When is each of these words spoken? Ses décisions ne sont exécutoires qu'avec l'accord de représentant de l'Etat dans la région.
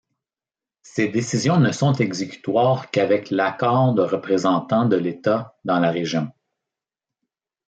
Ses 0.81 1.09
décisions 1.09 1.59
ne 1.59 1.71
sont 1.71 1.93
exécutoires 1.93 2.89
qu'avec 2.89 3.29
l'accord 3.29 3.93
de 3.93 4.01
représentant 4.01 4.85
de 4.87 4.95
l'Etat 4.97 5.55
dans 5.63 5.77
la 5.79 5.91
région. 5.91 6.31